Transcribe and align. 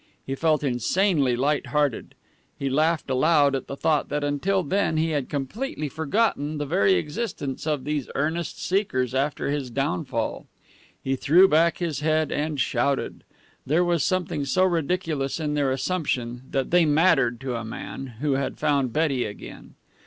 He 0.25 0.33
felt 0.33 0.63
insanely 0.63 1.35
light 1.35 1.67
hearted. 1.67 2.15
He 2.57 2.71
laughed 2.71 3.07
aloud 3.11 3.55
at 3.55 3.67
the 3.67 3.75
thought 3.75 4.09
that 4.09 4.23
until 4.23 4.63
then 4.63 4.97
he 4.97 5.11
had 5.11 5.29
completely 5.29 5.89
forgotten 5.89 6.57
the 6.57 6.65
very 6.65 6.93
existence 6.95 7.67
of 7.67 7.83
these 7.83 8.09
earnest 8.15 8.59
seekers 8.59 9.13
after 9.13 9.51
his 9.51 9.69
downfall. 9.69 10.47
He 11.03 11.15
threw 11.15 11.47
back 11.47 11.77
his 11.77 11.99
head 11.99 12.31
and 12.31 12.59
shouted. 12.59 13.23
There 13.63 13.83
was 13.85 14.03
something 14.03 14.43
so 14.43 14.63
ridiculous 14.63 15.39
in 15.39 15.53
their 15.53 15.69
assumption 15.71 16.45
that 16.49 16.71
they 16.71 16.83
mattered 16.83 17.39
to 17.41 17.55
a 17.55 17.63
man 17.63 18.07
who 18.21 18.31
had 18.31 18.57
found 18.57 18.91
Betty 18.91 19.23
again. 19.25 19.75